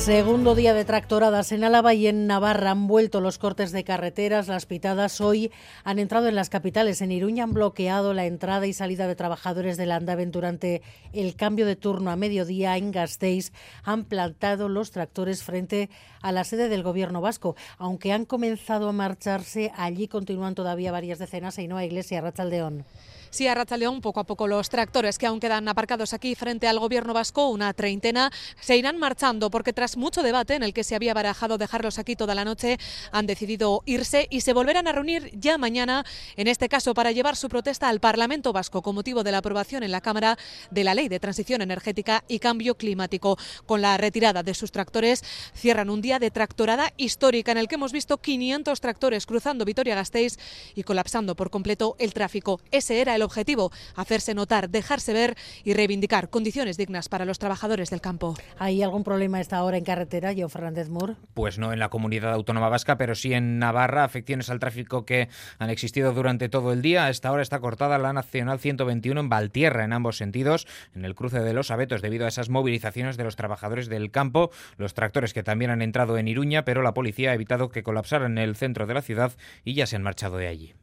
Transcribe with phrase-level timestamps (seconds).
[0.00, 4.48] Segundo día de tractoradas en Álava y en Navarra han vuelto los cortes de carreteras,
[4.48, 5.52] las pitadas hoy
[5.84, 7.02] han entrado en las capitales.
[7.02, 10.80] En Iruña han bloqueado la entrada y salida de trabajadores del Andaven durante
[11.12, 12.78] el cambio de turno a mediodía.
[12.78, 13.52] En Gasteiz
[13.84, 15.90] han plantado los tractores frente
[16.22, 17.54] a la sede del gobierno vasco.
[17.76, 22.86] Aunque han comenzado a marcharse, allí continúan todavía varias decenas y no Iglesia Rachaldeón.
[23.30, 26.80] Sí, a León, poco a poco los tractores que aún quedan aparcados aquí frente al
[26.80, 30.96] gobierno vasco, una treintena, se irán marchando porque tras mucho debate en el que se
[30.96, 32.78] había barajado dejarlos aquí toda la noche,
[33.12, 36.04] han decidido irse y se volverán a reunir ya mañana,
[36.36, 39.84] en este caso para llevar su protesta al Parlamento vasco con motivo de la aprobación
[39.84, 40.36] en la Cámara
[40.72, 43.38] de la Ley de Transición Energética y Cambio Climático.
[43.64, 45.22] Con la retirada de sus tractores,
[45.54, 50.36] cierran un día de tractorada histórica en el que hemos visto 500 tractores cruzando Vitoria-Gasteiz
[50.74, 52.60] y colapsando por completo el tráfico.
[52.72, 57.38] Ese era el el objetivo, hacerse notar, dejarse ver y reivindicar condiciones dignas para los
[57.38, 58.34] trabajadores del campo.
[58.58, 61.16] ¿Hay algún problema a esta hora en carretera, Yo Fernández Mur?
[61.34, 65.28] Pues no en la comunidad autónoma vasca, pero sí en Navarra, afecciones al tráfico que
[65.58, 67.04] han existido durante todo el día.
[67.04, 71.14] A esta hora está cortada la Nacional 121 en Valtierra, en ambos sentidos, en el
[71.14, 75.34] cruce de los abetos, debido a esas movilizaciones de los trabajadores del campo, los tractores
[75.34, 78.56] que también han entrado en Iruña, pero la policía ha evitado que colapsaran en el
[78.56, 79.32] centro de la ciudad
[79.64, 80.74] y ya se han marchado de allí.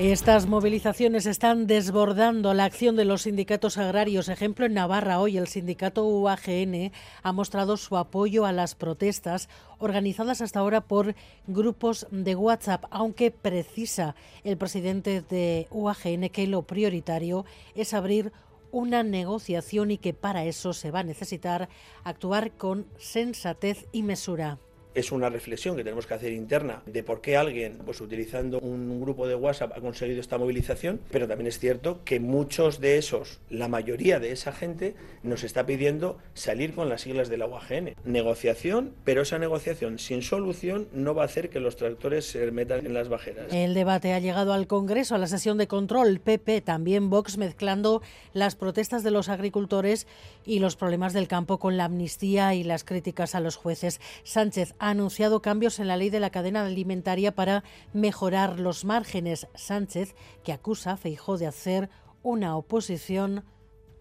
[0.00, 4.30] Estas movilizaciones están desbordando la acción de los sindicatos agrarios.
[4.30, 6.90] Ejemplo, en Navarra hoy el sindicato UAGN
[7.22, 11.14] ha mostrado su apoyo a las protestas organizadas hasta ahora por
[11.46, 18.32] grupos de WhatsApp, aunque precisa el presidente de UAGN que lo prioritario es abrir
[18.72, 21.68] una negociación y que para eso se va a necesitar
[22.04, 24.60] actuar con sensatez y mesura
[24.94, 29.00] es una reflexión que tenemos que hacer interna de por qué alguien, pues utilizando un
[29.00, 33.40] grupo de WhatsApp, ha conseguido esta movilización, pero también es cierto que muchos de esos,
[33.48, 37.94] la mayoría de esa gente, nos está pidiendo salir con las siglas de la UAGN.
[38.04, 42.86] Negociación, pero esa negociación sin solución no va a hacer que los tractores se metan
[42.86, 43.52] en las bajeras.
[43.52, 46.20] El debate ha llegado al Congreso, a la sesión de control.
[46.20, 50.06] PP, también Vox, mezclando las protestas de los agricultores
[50.44, 54.00] y los problemas del campo con la amnistía y las críticas a los jueces.
[54.24, 59.46] Sánchez ha anunciado cambios en la ley de la cadena alimentaria para mejorar los márgenes.
[59.54, 61.90] Sánchez, que acusa a Feijó de hacer
[62.22, 63.44] una oposición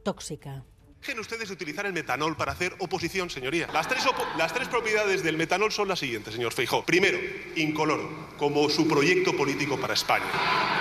[0.03, 0.63] tóxica.
[1.01, 3.67] Dejen ustedes de utilizar el metanol para hacer oposición, señoría.
[3.71, 4.03] Las tres,
[4.37, 6.83] las tres propiedades del metanol son las siguientes, señor Feijó.
[6.83, 7.17] Primero,
[7.55, 10.25] incoloro, como su proyecto político para España.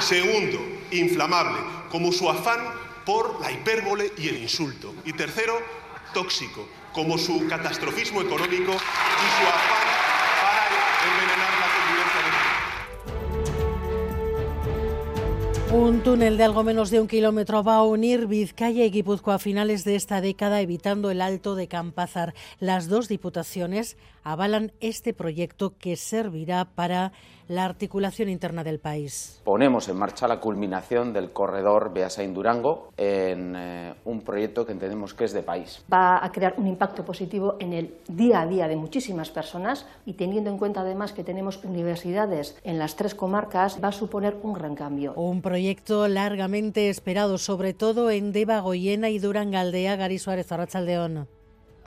[0.01, 0.59] Segundo,
[0.91, 1.61] inflamable,
[1.91, 2.61] como su afán
[3.05, 4.95] por la hipérbole y el insulto.
[5.05, 5.59] Y tercero,
[6.13, 9.87] tóxico, como su catastrofismo económico y su afán
[10.43, 10.67] para
[11.07, 12.27] envenenar la convivencia
[15.77, 19.39] Un túnel de algo menos de un kilómetro va a unir Vizcaya y Guipúzcoa a
[19.39, 22.35] finales de esta década, evitando el alto de Campázar.
[22.59, 27.13] Las dos diputaciones avalan este proyecto que servirá para
[27.49, 29.41] la articulación interna del país.
[29.45, 35.25] Ponemos en marcha la culminación del corredor Beasain-Durango en eh, un proyecto que entendemos que
[35.25, 35.85] es de país.
[35.93, 40.15] Va a crear un impacto positivo en el día a día de muchísimas personas y
[40.15, 44.53] teniendo en cuenta además que tenemos universidades en las tres comarcas, va a suponer un
[44.53, 45.15] gran cambio.
[45.15, 51.29] Un proyecto largamente esperado, sobre todo en Deva, Goyena y Durangaldea, Gary Suárez, Arrachaldeón.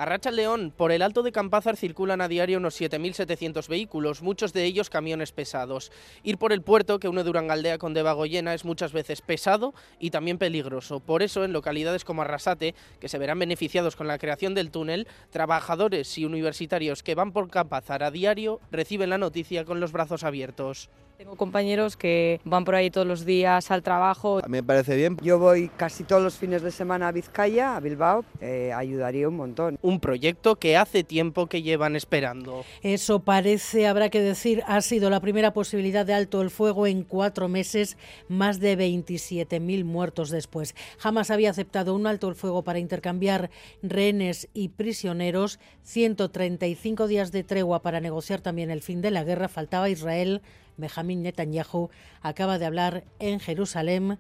[0.02, 4.52] A Racha León, por el Alto de Campázar circulan a diario unos 7.700 vehículos, muchos
[4.52, 5.92] de ellos camiones pesados.
[6.24, 10.40] Ir por el puerto, que une Durangaldea con Debagoyena, es muchas veces pesado y también
[10.40, 11.02] peligroso.
[11.02, 15.08] Por eso, en localidades como Arrasate, que se verán beneficiados con la creación del túnel,
[15.30, 20.24] trabajadores y universitarios que van por Campázar a diario reciben la noticia con los brazos
[20.24, 20.90] abiertos.
[21.22, 24.40] Tengo compañeros que van por ahí todos los días al trabajo.
[24.40, 25.18] A mí me parece bien.
[25.22, 28.26] Yo voy casi todos los fines de semana a Vizcaya, a Bilbao.
[28.40, 29.78] Eh, ayudaría un montón.
[29.84, 32.64] Un proyecto que hace tiempo que llevan esperando.
[32.82, 37.04] Eso parece, habrá que decir, ha sido la primera posibilidad de alto el fuego en
[37.04, 37.98] cuatro meses,
[38.28, 40.76] más de 27.000 muertos después.
[40.98, 43.50] Jamás había aceptado un alto el fuego para intercambiar
[43.82, 45.60] rehenes y prisioneros.
[45.84, 49.48] 135 días de tregua para negociar también el fin de la guerra.
[49.48, 50.42] Faltaba Israel
[50.78, 51.90] Benjamín Netanyahu
[52.22, 54.18] acaba de hablar en Jerusalén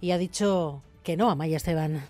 [0.00, 2.02] y ha dicho que no a Maya Esteban.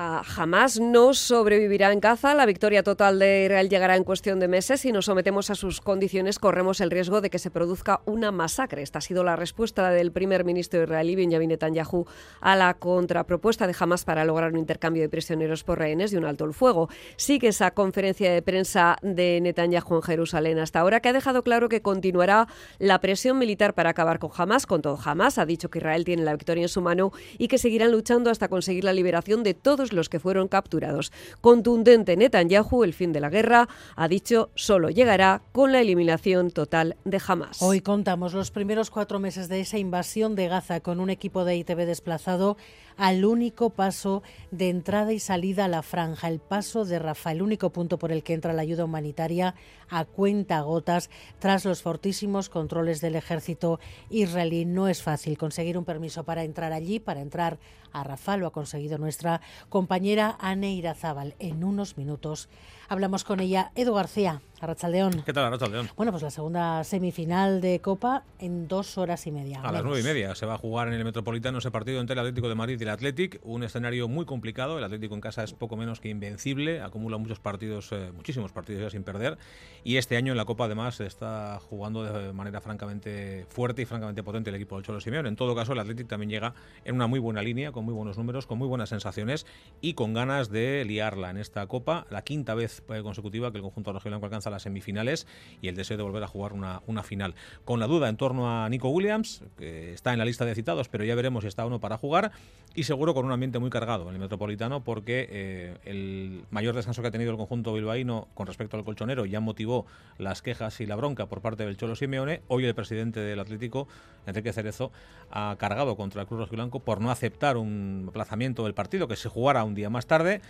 [0.00, 2.32] A Hamas no sobrevivirá en Gaza.
[2.32, 4.82] La victoria total de Israel llegará en cuestión de meses.
[4.82, 8.82] Si nos sometemos a sus condiciones, corremos el riesgo de que se produzca una masacre.
[8.82, 12.06] Esta ha sido la respuesta del primer ministro israelí, Benjamin Netanyahu,
[12.40, 16.26] a la contrapropuesta de Hamas para lograr un intercambio de prisioneros por rehenes y un
[16.26, 16.88] alto el fuego.
[17.16, 21.68] Sigue esa conferencia de prensa de Netanyahu en Jerusalén hasta ahora, que ha dejado claro
[21.68, 22.46] que continuará
[22.78, 24.64] la presión militar para acabar con Hamas.
[24.64, 27.58] Con todo, Hamas ha dicho que Israel tiene la victoria en su mano y que
[27.58, 31.12] seguirán luchando hasta conseguir la liberación de todos los que fueron capturados.
[31.40, 36.96] Contundente Netanyahu, el fin de la guerra, ha dicho solo llegará con la eliminación total
[37.04, 37.62] de Hamas.
[37.62, 41.56] Hoy contamos los primeros cuatro meses de esa invasión de Gaza con un equipo de
[41.56, 42.56] ITV desplazado
[42.96, 47.42] al único paso de entrada y salida a la franja, el paso de Rafa, el
[47.42, 49.54] único punto por el que entra la ayuda humanitaria
[49.88, 51.08] a cuenta gotas
[51.38, 53.78] tras los fortísimos controles del ejército
[54.10, 54.64] israelí.
[54.64, 57.58] No es fácil conseguir un permiso para entrar allí, para entrar
[57.92, 59.40] a Rafa, lo ha conseguido nuestra
[59.78, 61.36] compañera Anne Irazábal.
[61.38, 62.48] En unos minutos
[62.88, 63.70] hablamos con ella.
[63.74, 65.22] Edu García, Arrachaldeón.
[65.22, 65.88] ¿Qué tal, Arrachaldeón?
[65.96, 69.60] Bueno, pues la segunda semifinal de Copa en dos horas y media.
[69.62, 72.14] A las nueve y media se va a jugar en el Metropolitano ese partido entre
[72.14, 73.40] el Atlético de Madrid y el Athletic.
[73.44, 74.78] Un escenario muy complicado.
[74.78, 76.80] El Atlético en casa es poco menos que invencible.
[76.80, 79.38] Acumula muchos partidos, eh, muchísimos partidos ya sin perder.
[79.84, 84.22] Y este año en la Copa, además, está jugando de manera francamente fuerte y francamente
[84.22, 85.28] potente el equipo del Cholo Simeone.
[85.28, 88.18] En todo caso, el Athletic también llega en una muy buena línea, con muy buenos
[88.18, 89.46] números, con muy buenas sensaciones
[89.80, 92.06] y con ganas de liarla en esta Copa.
[92.10, 95.26] La quinta vez eh, consecutiva que el conjunto rojiblanco alcanza las semifinales
[95.60, 97.34] y el deseo de volver a jugar una, una final.
[97.64, 100.88] Con la duda en torno a Nico Williams, que está en la lista de citados,
[100.88, 102.32] pero ya veremos si está o no para jugar,
[102.74, 107.02] y seguro con un ambiente muy cargado en el Metropolitano, porque eh, el mayor descanso
[107.02, 109.86] que ha tenido el conjunto bilbaíno con respecto al colchonero ya motivó
[110.18, 112.42] las quejas y la bronca por parte del Cholo Simeone.
[112.48, 113.88] Hoy el presidente del Atlético,
[114.26, 114.92] Enrique Cerezo,
[115.30, 119.28] ha cargado contra el Cruz Rojiblanco por no aceptar un aplazamiento del partido que se
[119.28, 120.40] jugara un día más tarde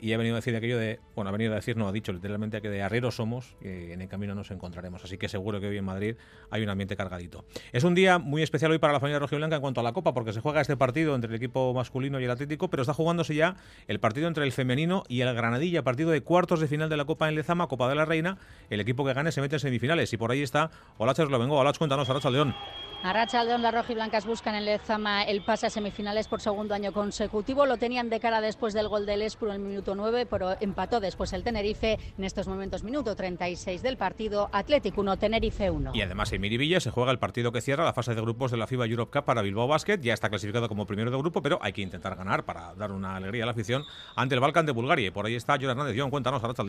[0.00, 2.12] y ha venido a decir aquello de, bueno, ha venido a decir, no, ha dicho
[2.12, 5.04] literalmente que de arrieros somos y en el camino nos encontraremos.
[5.04, 6.16] Así que seguro que hoy en Madrid
[6.50, 7.44] hay un ambiente cargadito.
[7.72, 10.14] Es un día muy especial hoy para la familia rojiblanca en cuanto a la Copa,
[10.14, 13.34] porque se juega este partido entre el equipo masculino y el Atlético, pero está jugándose
[13.34, 13.56] ya
[13.86, 17.04] el partido entre el femenino y el Granadilla, partido de cuartos de final de la
[17.04, 18.38] Copa en Lezama, Copa de la Reina.
[18.70, 21.78] El equipo que gane se mete en semifinales y por ahí está Olachas vengo Olach,
[21.78, 22.54] cuéntanos, Aracha León.
[23.00, 27.64] Arracha León, las rojiblancas buscan en Lezama el pase a semifinales por segundo año consecutivo.
[27.64, 30.98] Lo tenían de cara después del gol del Espuro en el minuto 9, pero empató
[30.98, 31.96] después el Tenerife.
[32.18, 35.92] En estos momentos, minuto 36 del partido, Atlético 1, Tenerife 1.
[35.94, 38.56] Y además en Miribilla se juega el partido que cierra la fase de grupos de
[38.56, 40.00] la FIBA Europe Cup para Bilbao Basket.
[40.00, 43.14] Ya está clasificado como primero de grupo, pero hay que intentar ganar para dar una
[43.14, 43.84] alegría a la afición
[44.16, 45.06] ante el Balkan de Bulgaria.
[45.06, 45.94] Y por ahí está John Hernández.
[45.96, 46.64] John, cuéntanos, Arracha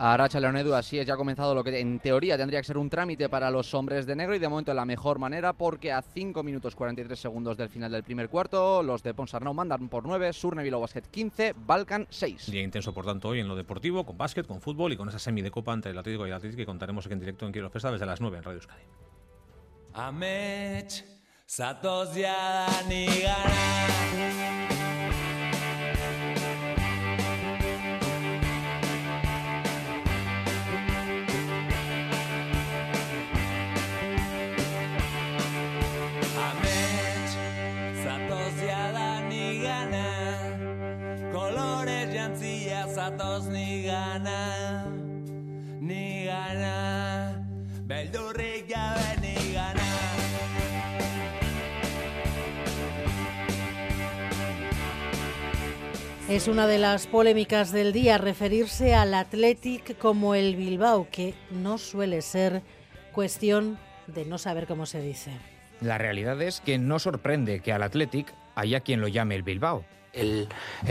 [0.00, 0.10] León.
[0.10, 2.88] Aracha Leonedu, así es, ya ha comenzado lo que en teoría tendría que ser un
[2.88, 6.02] trámite para los hombres de negro y de momento de la mejor manera porque a
[6.02, 10.32] 5 minutos 43 segundos del final del primer cuarto los de Ponsarnau mandan por 9,
[10.32, 12.50] Surne Basket 15, Balkan 6.
[12.50, 15.18] Día intenso por tanto hoy en lo deportivo, con básquet, con fútbol y con esa
[15.18, 17.52] semi de copa entre el Atlético y el Atlético que contaremos aquí en directo en
[17.52, 18.82] Quiero Festa desde las 9 en Radio Euskadi.
[43.50, 44.86] Ni gana,
[45.80, 47.46] ni gana,
[47.82, 49.80] beldurrik gabe ni gana.
[56.28, 61.78] Es una de las polémicas del día referirse al Athletic como el Bilbao, que no
[61.78, 62.62] suele ser
[63.12, 65.32] cuestión de no saber cómo se dice.
[65.80, 69.84] La realidad es que no sorprende que al Athletic haya quien lo llame el Bilbao
[70.12, 70.48] el,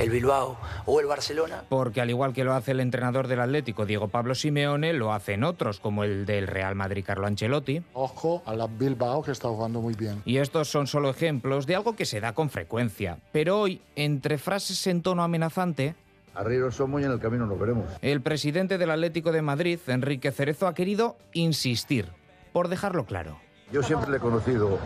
[0.09, 1.63] Bilbao o el Barcelona.
[1.69, 5.43] Porque al igual que lo hace el entrenador del Atlético, Diego Pablo Simeone, lo hacen
[5.43, 7.81] otros, como el del Real Madrid, Carlo Ancelotti.
[7.93, 10.21] Ojo a la Bilbao, que está jugando muy bien.
[10.25, 13.17] Y estos son solo ejemplos de algo que se da con frecuencia.
[13.31, 15.95] Pero hoy, entre frases en tono amenazante,
[16.35, 17.85] Arrieros somos y en el camino nos veremos.
[18.01, 22.07] El presidente del Atlético de Madrid, Enrique Cerezo, ha querido insistir,
[22.53, 23.39] por dejarlo claro.
[23.73, 24.79] Yo siempre le he conocido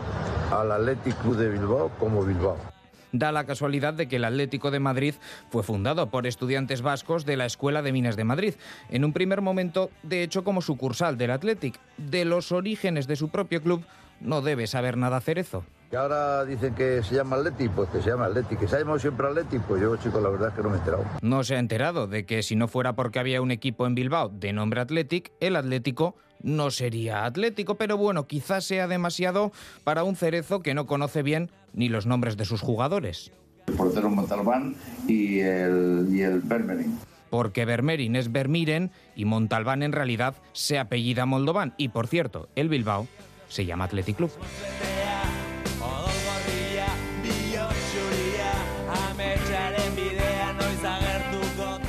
[0.50, 2.73] al Atlético de Bilbao como Bilbao.
[3.14, 5.14] Da la casualidad de que el Atlético de Madrid
[5.48, 8.54] fue fundado por estudiantes vascos de la Escuela de Minas de Madrid,
[8.90, 11.78] en un primer momento, de hecho, como sucursal del Athletic.
[11.96, 13.84] De los orígenes de su propio club
[14.20, 18.10] no debe saber nada Cerezo que ahora dicen que se llama Atleti, pues que se
[18.10, 20.62] llama Atleti, que se ha llamado siempre Atleti, pues yo, chicos, la verdad es que
[20.64, 21.04] no me he enterado.
[21.22, 24.28] No se ha enterado de que si no fuera porque había un equipo en Bilbao
[24.28, 29.52] de nombre Athletic, el Atlético no sería Atlético, pero bueno, quizás sea demasiado
[29.84, 33.30] para un cerezo que no conoce bien ni los nombres de sus jugadores.
[33.68, 34.74] El portero Montalbán
[35.06, 36.98] y el, y el Bermerin
[37.30, 41.74] porque Vermerin es Bermiren y Montalbán en realidad se apellida Moldován.
[41.76, 43.08] Y por cierto, el Bilbao
[43.48, 44.30] se llama Athletic Club.